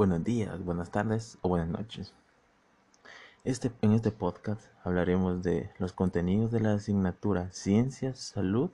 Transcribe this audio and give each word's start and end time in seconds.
Buenos 0.00 0.24
días, 0.24 0.64
buenas 0.64 0.90
tardes 0.90 1.36
o 1.42 1.50
buenas 1.50 1.68
noches. 1.68 2.14
Este, 3.44 3.70
en 3.82 3.92
este 3.92 4.10
podcast 4.10 4.62
hablaremos 4.82 5.42
de 5.42 5.70
los 5.78 5.92
contenidos 5.92 6.50
de 6.50 6.60
la 6.60 6.72
asignatura 6.72 7.52
Ciencias, 7.52 8.18
Salud 8.18 8.70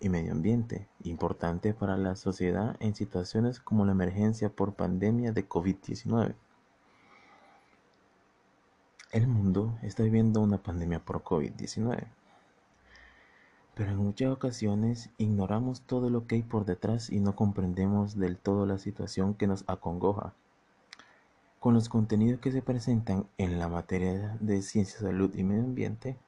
y 0.00 0.08
Medio 0.08 0.32
Ambiente, 0.32 0.88
importante 1.04 1.74
para 1.74 1.96
la 1.96 2.16
sociedad 2.16 2.74
en 2.80 2.96
situaciones 2.96 3.60
como 3.60 3.84
la 3.84 3.92
emergencia 3.92 4.48
por 4.48 4.74
pandemia 4.74 5.30
de 5.30 5.48
COVID-19. 5.48 6.34
El 9.12 9.28
mundo 9.28 9.78
está 9.82 10.02
viviendo 10.02 10.40
una 10.40 10.60
pandemia 10.60 10.98
por 10.98 11.22
COVID-19 11.22 12.08
pero 13.74 13.90
en 13.90 13.96
muchas 13.96 14.30
ocasiones 14.30 15.10
ignoramos 15.16 15.82
todo 15.82 16.10
lo 16.10 16.26
que 16.26 16.36
hay 16.36 16.42
por 16.42 16.64
detrás 16.66 17.10
y 17.10 17.20
no 17.20 17.34
comprendemos 17.34 18.18
del 18.18 18.36
todo 18.36 18.66
la 18.66 18.78
situación 18.78 19.34
que 19.34 19.46
nos 19.46 19.64
acongoja. 19.66 20.34
Con 21.62 21.74
los 21.74 21.88
contenidos 21.88 22.40
que 22.40 22.50
se 22.50 22.60
presentan 22.60 23.28
en 23.38 23.60
la 23.60 23.68
materia 23.68 24.36
de 24.40 24.62
ciencia, 24.62 24.98
salud 24.98 25.32
y 25.36 25.44
medio 25.44 25.62
ambiente, 25.62 26.18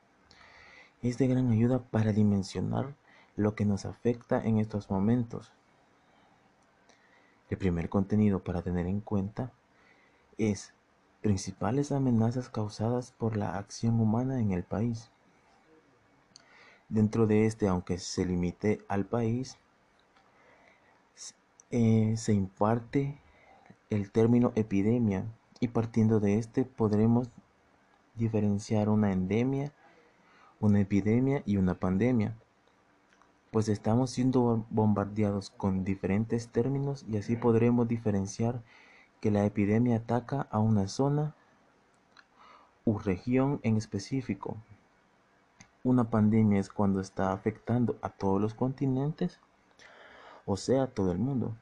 es 1.03 1.19
de 1.19 1.27
gran 1.27 1.51
ayuda 1.51 1.81
para 1.81 2.13
dimensionar 2.13 2.95
lo 3.35 3.57
que 3.57 3.65
nos 3.65 3.85
afecta 3.85 4.41
en 4.45 4.61
estos 4.61 4.93
momentos. 4.93 5.51
El 7.51 7.59
primer 7.59 7.89
contenido 7.89 8.45
para 8.45 8.63
tener 8.63 8.87
en 8.87 9.01
cuenta 9.01 9.51
es 10.39 10.73
principales 11.21 11.91
amenazas 11.91 12.49
causadas 12.49 13.11
por 13.11 13.37
la 13.37 13.59
acción 13.59 13.99
humana 13.99 14.39
en 14.39 14.53
el 14.53 14.63
país. 14.63 15.11
Dentro 16.89 17.27
de 17.27 17.47
este, 17.47 17.67
aunque 17.67 17.99
se 17.99 18.25
limite 18.25 18.85
al 18.87 19.05
país, 19.05 19.59
eh, 21.73 22.15
se 22.17 22.33
imparte 22.33 23.19
el 23.95 24.11
término 24.11 24.53
epidemia 24.55 25.25
y 25.61 25.69
partiendo 25.69 26.21
de 26.21 26.39
este 26.39 26.65
podremos 26.65 27.31
diferenciar 28.15 28.89
una 28.89 29.13
endemia, 29.13 29.73
una 30.61 30.81
epidemia 30.81 31.43
y 31.47 31.57
una 31.57 31.75
pandemia, 31.75 32.37
pues 33.51 33.69
estamos 33.69 34.11
siendo 34.11 34.67
bombardeados 34.71 35.51
con 35.51 35.85
diferentes 35.85 36.49
términos 36.49 37.05
y 37.09 37.17
así 37.17 37.37
podremos 37.37 37.87
diferenciar 37.89 38.63
que 39.21 39.31
la 39.31 39.45
epidemia 39.45 39.99
ataca 39.99 40.49
a 40.51 40.59
una 40.59 40.89
zona 40.89 41.35
u 42.85 42.99
región 42.99 43.61
en 43.63 43.77
específico, 43.77 44.57
una 45.85 46.05
pandemia 46.09 46.61
es 46.61 46.71
cuando 46.71 47.01
está 47.01 47.33
afectando 47.33 47.99
a 48.01 48.09
todos 48.09 48.41
los 48.41 48.55
continentes, 48.55 49.39
o 50.47 50.57
sea, 50.57 50.87
todo 50.87 51.13
el 51.13 51.19
mundo. 51.19 51.55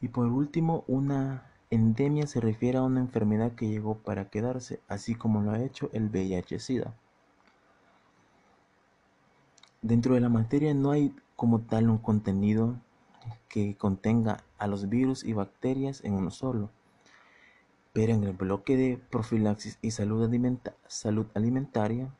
Y 0.00 0.08
por 0.08 0.26
último, 0.26 0.84
una 0.86 1.50
endemia 1.70 2.26
se 2.26 2.40
refiere 2.40 2.78
a 2.78 2.82
una 2.82 3.00
enfermedad 3.00 3.52
que 3.52 3.68
llegó 3.68 3.96
para 3.98 4.30
quedarse, 4.30 4.80
así 4.88 5.14
como 5.14 5.40
lo 5.40 5.52
ha 5.52 5.62
hecho 5.62 5.90
el 5.92 6.10
VIH-Sida. 6.10 6.94
Dentro 9.82 10.14
de 10.14 10.20
la 10.20 10.28
materia 10.28 10.74
no 10.74 10.90
hay 10.90 11.14
como 11.36 11.60
tal 11.60 11.88
un 11.90 11.98
contenido 11.98 12.76
que 13.48 13.76
contenga 13.76 14.38
a 14.58 14.66
los 14.66 14.88
virus 14.88 15.24
y 15.24 15.32
bacterias 15.32 16.04
en 16.04 16.14
uno 16.14 16.30
solo. 16.30 16.70
Pero 17.92 18.12
en 18.12 18.24
el 18.24 18.32
bloque 18.32 18.76
de 18.76 18.98
profilaxis 18.98 19.78
y 19.82 19.90
salud, 19.90 20.28
salud 20.86 21.26
alimentaria 21.34 22.10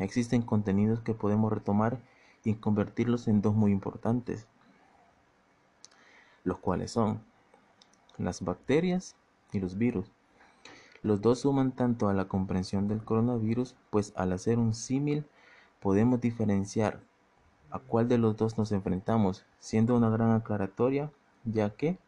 Existen 0.00 0.40
contenidos 0.40 1.00
que 1.00 1.12
podemos 1.12 1.52
retomar 1.52 2.00
y 2.42 2.54
convertirlos 2.54 3.28
en 3.28 3.42
dos 3.42 3.54
muy 3.54 3.70
importantes, 3.70 4.46
los 6.44 6.58
cuales 6.58 6.90
son 6.90 7.22
las 8.18 8.42
bacterias 8.42 9.16
y 9.52 9.60
los 9.60 9.78
virus. 9.78 10.10
Los 11.02 11.20
dos 11.20 11.40
suman 11.40 11.72
tanto 11.72 12.08
a 12.08 12.14
la 12.14 12.28
comprensión 12.28 12.86
del 12.88 13.02
coronavirus, 13.02 13.74
pues 13.90 14.12
al 14.16 14.32
hacer 14.32 14.58
un 14.58 14.74
símil 14.74 15.24
podemos 15.80 16.20
diferenciar 16.20 17.00
a 17.70 17.78
cuál 17.78 18.08
de 18.08 18.18
los 18.18 18.36
dos 18.36 18.58
nos 18.58 18.72
enfrentamos, 18.72 19.46
siendo 19.60 19.96
una 19.96 20.10
gran 20.10 20.32
aclaratoria, 20.32 21.10
ya 21.44 21.70
que 21.70 21.98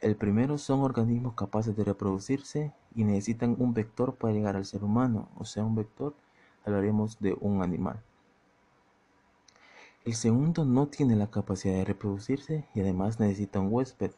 el 0.00 0.16
primero 0.16 0.56
son 0.56 0.80
organismos 0.80 1.34
capaces 1.34 1.76
de 1.76 1.84
reproducirse 1.84 2.72
y 2.94 3.04
necesitan 3.04 3.56
un 3.58 3.74
vector 3.74 4.14
para 4.14 4.32
llegar 4.32 4.56
al 4.56 4.64
ser 4.64 4.84
humano, 4.84 5.28
o 5.36 5.44
sea, 5.44 5.64
un 5.64 5.74
vector 5.74 6.14
hablaremos 6.64 7.18
de 7.20 7.36
un 7.40 7.62
animal. 7.62 8.02
El 10.04 10.14
segundo 10.14 10.64
no 10.64 10.86
tiene 10.86 11.14
la 11.14 11.30
capacidad 11.30 11.74
de 11.74 11.84
reproducirse 11.84 12.64
y 12.74 12.80
además 12.80 13.20
necesita 13.20 13.60
un 13.60 13.68
huésped, 13.70 14.12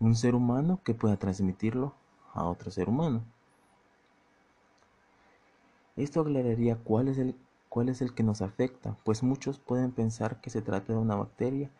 un 0.00 0.16
ser 0.16 0.34
humano 0.34 0.80
que 0.82 0.94
pueda 0.94 1.16
transmitirlo 1.16 1.94
a 2.34 2.44
otro 2.44 2.72
ser 2.72 2.88
humano. 2.88 3.22
Esto 5.94 6.20
aclararía 6.20 6.76
cuál 6.76 7.06
es 7.06 7.18
el, 7.18 7.36
cuál 7.68 7.88
es 7.88 8.02
el 8.02 8.14
que 8.14 8.24
nos 8.24 8.42
afecta, 8.42 8.96
pues 9.04 9.22
muchos 9.22 9.60
pueden 9.60 9.92
pensar 9.92 10.40
que 10.40 10.50
se 10.50 10.60
trata 10.60 10.92
de 10.92 10.98
una 10.98 11.14
bacteria. 11.14 11.70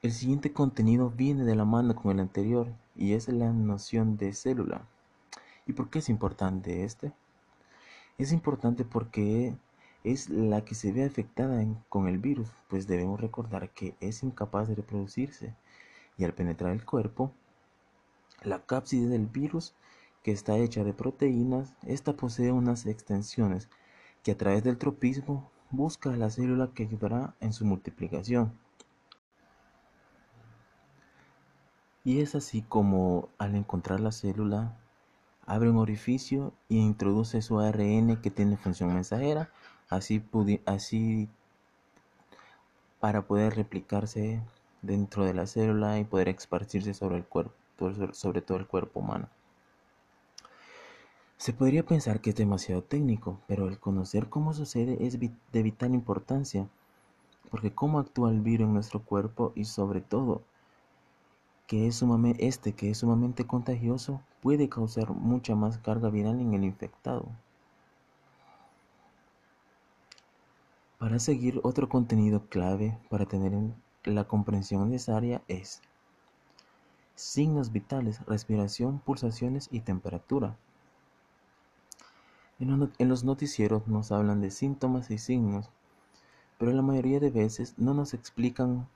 El 0.00 0.12
siguiente 0.12 0.54
contenido 0.54 1.10
viene 1.10 1.44
de 1.44 1.54
la 1.54 1.66
mano 1.66 1.94
con 1.94 2.12
el 2.12 2.20
anterior 2.20 2.72
y 2.96 3.12
es 3.12 3.28
la 3.28 3.52
noción 3.52 4.16
de 4.16 4.32
célula. 4.32 4.86
¿Y 5.66 5.74
por 5.74 5.90
qué 5.90 5.98
es 5.98 6.08
importante 6.08 6.84
este? 6.84 7.12
Es 8.16 8.32
importante 8.32 8.84
porque 8.84 9.54
es 10.06 10.30
la 10.30 10.64
que 10.64 10.76
se 10.76 10.92
ve 10.92 11.04
afectada 11.04 11.64
con 11.88 12.06
el 12.06 12.18
virus, 12.18 12.48
pues 12.68 12.86
debemos 12.86 13.20
recordar 13.20 13.70
que 13.70 13.96
es 13.98 14.22
incapaz 14.22 14.68
de 14.68 14.76
reproducirse 14.76 15.56
y 16.16 16.22
al 16.22 16.32
penetrar 16.32 16.72
el 16.72 16.84
cuerpo, 16.84 17.32
la 18.44 18.64
cápside 18.64 19.08
del 19.08 19.26
virus, 19.26 19.74
que 20.22 20.30
está 20.30 20.56
hecha 20.58 20.84
de 20.84 20.92
proteínas, 20.92 21.74
esta 21.82 22.12
posee 22.12 22.52
unas 22.52 22.86
extensiones 22.86 23.68
que 24.22 24.30
a 24.30 24.36
través 24.36 24.62
del 24.62 24.78
tropismo 24.78 25.50
busca 25.70 26.12
a 26.12 26.16
la 26.16 26.30
célula 26.30 26.70
que 26.72 26.84
ayudará 26.84 27.34
en 27.40 27.52
su 27.52 27.64
multiplicación. 27.64 28.56
Y 32.04 32.20
es 32.20 32.36
así 32.36 32.62
como 32.62 33.28
al 33.38 33.56
encontrar 33.56 33.98
la 33.98 34.12
célula 34.12 34.78
abre 35.46 35.68
un 35.68 35.78
orificio 35.78 36.52
y 36.68 36.78
introduce 36.78 37.42
su 37.42 37.58
ARN 37.58 38.20
que 38.22 38.30
tiene 38.30 38.56
función 38.56 38.94
mensajera, 38.94 39.50
así, 39.88 41.28
para 43.00 43.22
poder 43.22 43.54
replicarse 43.56 44.42
dentro 44.82 45.24
de 45.24 45.34
la 45.34 45.46
célula 45.46 45.98
y 45.98 46.04
poder 46.04 46.28
esparcirse 46.28 46.94
sobre 46.94 47.16
el 47.16 47.24
cuerpo, 47.24 47.52
sobre 48.12 48.42
todo 48.42 48.58
el 48.58 48.66
cuerpo 48.66 49.00
humano. 49.00 49.28
Se 51.36 51.52
podría 51.52 51.84
pensar 51.84 52.20
que 52.20 52.30
es 52.30 52.36
demasiado 52.36 52.82
técnico, 52.82 53.38
pero 53.46 53.68
el 53.68 53.78
conocer 53.78 54.28
cómo 54.28 54.54
sucede 54.54 55.06
es 55.06 55.18
de 55.20 55.62
vital 55.62 55.94
importancia, 55.94 56.66
porque 57.50 57.72
cómo 57.72 57.98
actúa 57.98 58.30
el 58.30 58.40
virus 58.40 58.66
en 58.66 58.74
nuestro 58.74 59.02
cuerpo 59.02 59.52
y 59.54 59.66
sobre 59.66 60.00
todo 60.00 60.42
que 61.66 61.88
es 61.88 62.02
este 62.38 62.74
que 62.74 62.90
es 62.90 62.98
sumamente 62.98 63.44
contagioso 63.44 64.20
puede 64.40 64.68
causar 64.68 65.10
mucha 65.10 65.56
más 65.56 65.78
carga 65.78 66.10
viral 66.10 66.40
en 66.40 66.54
el 66.54 66.64
infectado. 66.64 67.26
Para 70.98 71.18
seguir, 71.18 71.60
otro 71.62 71.90
contenido 71.90 72.46
clave 72.48 72.98
para 73.10 73.26
tener 73.26 73.52
la 74.04 74.24
comprensión 74.24 74.88
necesaria 74.88 75.42
es 75.46 75.82
signos 77.14 77.70
vitales, 77.70 78.24
respiración, 78.26 79.00
pulsaciones 79.00 79.68
y 79.70 79.80
temperatura. 79.80 80.56
En 82.58 83.08
los 83.10 83.24
noticieros 83.24 83.86
nos 83.86 84.10
hablan 84.10 84.40
de 84.40 84.50
síntomas 84.50 85.10
y 85.10 85.18
signos, 85.18 85.70
pero 86.56 86.72
la 86.72 86.80
mayoría 86.80 87.20
de 87.20 87.30
veces 87.30 87.74
no 87.76 87.92
nos 87.92 88.14
explican 88.14 88.88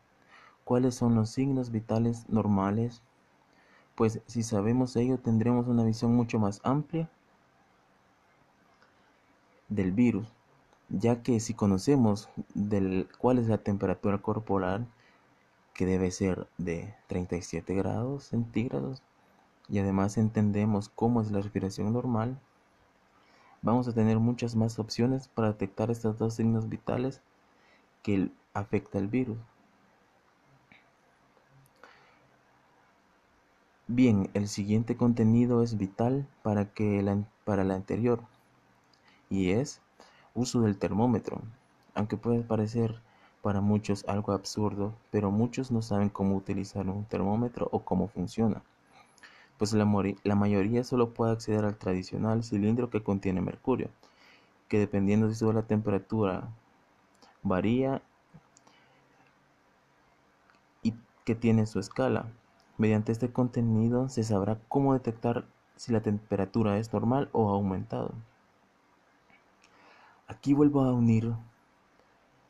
cuáles 0.64 0.94
son 0.94 1.14
los 1.14 1.28
signos 1.28 1.70
vitales 1.70 2.26
normales, 2.30 3.02
pues 3.94 4.22
si 4.26 4.42
sabemos 4.42 4.96
ello 4.96 5.18
tendremos 5.18 5.66
una 5.68 5.84
visión 5.84 6.16
mucho 6.16 6.38
más 6.38 6.62
amplia 6.64 7.10
del 9.68 9.92
virus, 9.92 10.26
ya 10.90 11.22
que 11.22 11.40
si 11.40 11.54
conocemos 11.54 12.28
cuál 13.18 13.38
es 13.38 13.48
la 13.48 13.58
temperatura 13.58 14.18
corporal, 14.18 14.86
que 15.72 15.86
debe 15.86 16.10
ser 16.10 16.46
de 16.58 16.94
37 17.06 17.74
grados 17.74 18.24
centígrados, 18.24 19.02
y 19.68 19.78
además 19.78 20.18
entendemos 20.18 20.88
cómo 20.88 21.22
es 21.22 21.30
la 21.30 21.40
respiración 21.40 21.92
normal, 21.92 22.38
vamos 23.62 23.86
a 23.86 23.92
tener 23.92 24.18
muchas 24.18 24.56
más 24.56 24.78
opciones 24.78 25.28
para 25.28 25.48
detectar 25.48 25.90
estos 25.90 26.18
dos 26.18 26.34
signos 26.34 26.68
vitales 26.68 27.22
que 28.02 28.30
afecta 28.52 28.98
el 28.98 29.06
virus. 29.08 29.38
Bien, 33.86 34.30
el 34.34 34.48
siguiente 34.48 34.96
contenido 34.96 35.62
es 35.62 35.76
vital 35.76 36.26
para, 36.42 36.72
que 36.72 37.02
la, 37.02 37.24
para 37.44 37.64
la 37.64 37.74
anterior 37.74 38.20
y 39.28 39.50
es 39.50 39.80
uso 40.34 40.60
del 40.62 40.76
termómetro. 40.76 41.40
Aunque 41.94 42.16
puede 42.16 42.42
parecer 42.42 43.00
para 43.42 43.60
muchos 43.60 44.04
algo 44.06 44.32
absurdo, 44.32 44.94
pero 45.10 45.30
muchos 45.30 45.70
no 45.70 45.82
saben 45.82 46.08
cómo 46.08 46.36
utilizar 46.36 46.88
un 46.88 47.04
termómetro 47.04 47.68
o 47.72 47.80
cómo 47.80 48.08
funciona, 48.08 48.62
pues 49.58 49.72
la, 49.72 49.84
mayoría 50.34 50.84
solo 50.84 51.10
puede 51.10 51.32
acceder 51.32 51.64
al 51.64 51.76
tradicional 51.76 52.42
cilindro 52.42 52.90
que 52.90 53.02
contiene 53.02 53.40
mercurio, 53.40 53.88
que 54.68 54.78
dependiendo 54.78 55.28
de 55.28 55.52
la 55.52 55.62
temperatura 55.62 56.48
varía 57.42 58.02
y 60.82 60.94
que 61.24 61.34
tiene 61.34 61.66
su 61.66 61.78
escala. 61.78 62.26
Mediante 62.78 63.12
este 63.12 63.32
contenido 63.32 64.08
se 64.08 64.24
sabrá 64.24 64.58
cómo 64.68 64.94
detectar 64.94 65.44
si 65.76 65.92
la 65.92 66.00
temperatura 66.00 66.78
es 66.78 66.92
normal 66.92 67.28
o 67.32 67.50
ha 67.50 67.54
aumentado. 67.54 68.12
Aquí 70.30 70.54
vuelvo 70.54 70.82
a 70.82 70.92
unir 70.92 71.34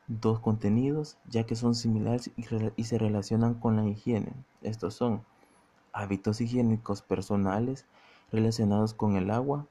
dos 0.05 0.39
contenidos 0.39 1.17
ya 1.27 1.47
que 1.47 1.55
son 1.55 1.73
similares 1.73 2.29
y, 2.37 2.83
se 2.83 2.97
relacionan 2.99 3.55
con 3.55 3.75
la 3.75 3.87
higiene. 3.87 4.33
Estos 4.61 4.93
son 4.93 5.25
hábitos 5.91 6.41
higiénicos 6.41 7.01
personales 7.01 7.87
relacionados 8.31 8.93
con 8.93 9.15
el 9.15 9.31
agua, 9.31 9.65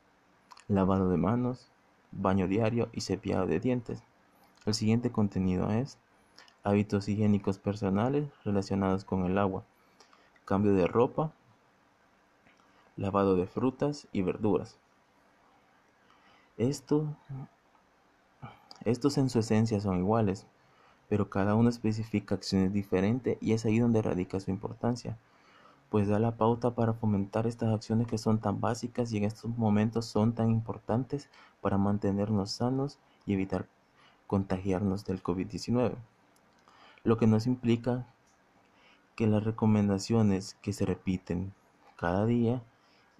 lavado 0.66 1.08
de 1.08 1.18
manos, 1.18 1.70
baño 2.10 2.48
diario 2.48 2.88
y 2.92 3.02
cepillado 3.02 3.46
de 3.46 3.60
dientes. 3.60 4.02
El 4.66 4.74
siguiente 4.74 5.12
contenido 5.12 5.70
es 5.70 5.96
hábitos 6.64 7.08
higiénicos 7.08 7.60
personales 7.60 8.28
relacionados 8.44 9.04
con 9.04 9.24
el 9.24 9.38
agua, 9.38 9.62
cambio 10.44 10.72
de 10.72 10.88
ropa, 10.88 11.32
lavado 12.96 13.36
de 13.36 13.46
frutas 13.46 14.08
y 14.10 14.22
verduras. 14.22 14.80
Esto, 16.56 17.16
estos 18.84 19.18
en 19.18 19.30
su 19.30 19.38
esencia 19.38 19.80
son 19.80 19.98
iguales, 19.98 20.46
pero 21.08 21.28
cada 21.28 21.54
uno 21.54 21.68
especifica 21.68 22.34
acciones 22.34 22.72
diferentes 22.72 23.36
y 23.40 23.52
es 23.52 23.64
ahí 23.64 23.78
donde 23.78 24.02
radica 24.02 24.40
su 24.40 24.50
importancia, 24.50 25.18
pues 25.90 26.08
da 26.08 26.18
la 26.18 26.36
pauta 26.36 26.74
para 26.74 26.92
fomentar 26.92 27.46
estas 27.46 27.74
acciones 27.74 28.06
que 28.06 28.16
son 28.16 28.38
tan 28.38 28.60
básicas 28.60 29.12
y 29.12 29.18
en 29.18 29.24
estos 29.24 29.50
momentos 29.56 30.06
son 30.06 30.34
tan 30.34 30.50
importantes 30.50 31.28
para 31.60 31.78
mantenernos 31.78 32.52
sanos 32.52 32.98
y 33.26 33.34
evitar 33.34 33.66
contagiarnos 34.26 35.04
del 35.04 35.22
COVID-19. 35.22 35.94
Lo 37.02 37.16
que 37.18 37.26
nos 37.26 37.46
implica 37.46 38.06
que 39.16 39.26
las 39.26 39.42
recomendaciones 39.42 40.56
que 40.62 40.72
se 40.72 40.86
repiten 40.86 41.52
cada 41.96 42.24
día 42.24 42.62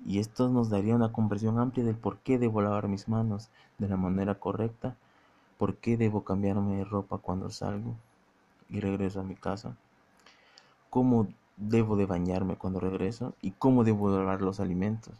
y 0.06 0.19
esto 0.19 0.49
nos 0.49 0.71
daría 0.71 0.95
una 0.95 1.13
comprensión 1.13 1.59
amplia 1.59 1.85
del 1.85 1.97
por 1.97 2.19
qué 2.19 2.39
debo 2.39 2.63
lavar 2.63 2.89
mis 2.89 3.09
manos 3.09 3.51
de 3.79 3.89
la 3.89 3.97
manera 3.97 4.37
correcta, 4.37 4.97
por 5.61 5.77
qué 5.77 5.99
debo 5.99 6.25
cambiarme 6.25 6.79
de 6.79 6.85
ropa 6.87 7.19
cuando 7.19 7.51
salgo 7.51 7.95
y 8.71 8.81
regreso 8.81 9.21
a 9.21 9.25
mi 9.25 9.35
casa, 9.35 9.77
cómo 10.89 11.29
debo 11.59 11.97
de 11.97 12.07
bañarme 12.07 12.57
cuando 12.57 12.81
regreso 12.81 13.35
y 13.43 13.51
cómo 13.51 13.85
debo 13.85 14.09
lavar 14.09 14.41
los 14.41 14.59
alimentos. 14.59 15.12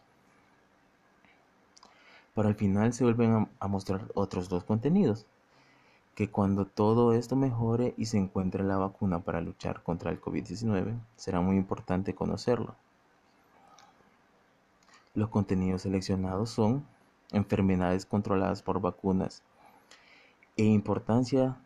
Para 2.33 2.49
el 2.49 2.55
final 2.55 2.95
se 2.95 3.05
vuelven 3.05 3.51
a 3.61 3.69
mostrar 3.69 4.11
otros 4.15 4.49
dos 4.49 4.65
contenidos, 4.65 5.27
que 6.15 6.31
cuando 6.31 6.65
todo 6.65 7.13
esto 7.13 7.37
mejore 7.37 7.93
y 7.99 8.07
se 8.07 8.17
encuentre 8.17 8.65
la 8.65 8.79
vacuna 8.79 9.19
para 9.19 9.43
luchar 9.43 9.83
contra 9.83 10.11
el 10.11 10.23
COVID-19, 10.23 10.99
será 11.17 11.43
muy 11.43 11.57
importante 11.57 12.15
conocerlo. 12.15 12.77
Los 15.13 15.29
contenidos 15.29 15.83
seleccionados 15.83 16.49
son 16.49 16.87
enfermedades 17.31 18.07
controladas 18.07 18.63
por 18.63 18.81
vacunas 18.81 19.43
e 20.61 20.65
importancia 20.65 21.57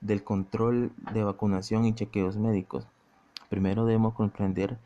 del 0.00 0.24
control 0.24 0.90
de 1.14 1.22
vacunación 1.22 1.84
y 1.84 1.94
chequeos 1.94 2.36
médicos. 2.36 2.88
Primero 3.48 3.84
debemos 3.84 4.14
comprender 4.14 4.76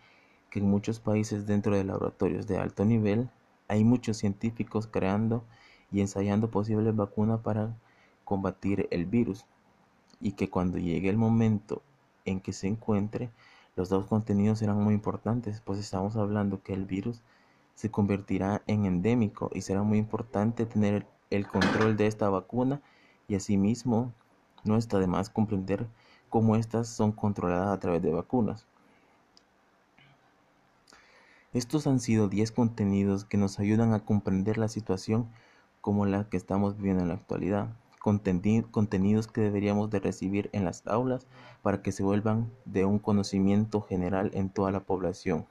que 0.51 0.59
en 0.59 0.69
muchos 0.69 1.01
países 1.01 1.47
dentro 1.47 1.75
de 1.75 1.85
laboratorios 1.85 2.47
de 2.47 2.59
alto 2.59 2.85
nivel 2.85 3.31
hay 3.69 3.85
muchos 3.85 4.19
científicos 4.19 4.87
creando 4.87 5.45
y 5.91 6.03
ensayando 6.03 6.51
posibles 6.51 6.95
vacunas 6.95 7.41
para 7.41 7.75
combatir 8.23 8.87
el 8.91 9.07
virus 9.07 9.47
y 10.21 10.33
que 10.33 10.51
cuando 10.51 10.77
llegue 10.77 11.09
el 11.09 11.17
momento 11.17 11.81
en 12.27 12.39
que 12.39 12.53
se 12.53 12.67
encuentre, 12.67 13.31
los 13.77 13.89
dos 13.89 14.05
contenidos 14.05 14.59
serán 14.59 14.83
muy 14.83 14.93
importantes, 14.93 15.63
pues 15.63 15.79
estamos 15.79 16.17
hablando 16.17 16.63
que 16.63 16.75
el 16.75 16.85
virus 16.85 17.23
se 17.77 17.91
convertirá 17.91 18.61
en 18.67 18.85
endémico 18.85 19.51
y 19.55 19.63
será 19.63 19.83
muy 19.83 19.97
importante 19.97 20.67
tener 20.67 21.07
el 21.31 21.47
control 21.47 21.97
de 21.97 22.07
esta 22.07 22.29
vacuna 22.29 22.81
y 23.29 23.35
asimismo 23.35 24.13
no 24.65 24.77
está 24.77 24.99
de 24.99 25.07
más 25.07 25.31
comprender 25.31 25.87
cómo 26.29 26.57
estas 26.57 26.89
son 26.89 27.13
controladas 27.13 27.69
a 27.69 27.81
través 27.81 28.03
de 28.03 28.13
vacunas. 28.13 28.67
Estos 31.53 31.87
han 31.87 32.01
sido 32.01 32.29
10 32.29 32.51
contenidos 32.53 33.25
que 33.25 33.37
nos 33.37 33.61
ayudan 33.61 33.93
a 33.93 34.05
comprender 34.05 34.59
la 34.59 34.69
situación 34.69 35.29
como 35.81 36.07
la 36.07 36.29
que 36.29 36.37
estamos 36.37 36.77
viviendo 36.77 37.03
en 37.03 37.09
la 37.09 37.15
actualidad 37.15 37.69
contenidos 38.05 39.29
que 39.29 39.41
deberíamos 39.41 39.89
de 39.89 39.99
recibir 39.99 40.51
en 40.53 40.65
las 40.65 40.87
aulas 40.87 41.27
para 41.63 41.81
que 41.81 41.91
se 41.91 42.03
vuelvan 42.03 42.53
de 42.67 42.85
un 42.85 42.99
conocimiento 42.99 43.81
general 43.81 44.31
en 44.35 44.51
toda 44.51 44.71
la 44.71 44.81
población. 44.81 45.47